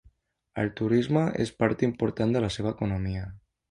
[0.63, 3.33] El Turisme és part important de la seva economia.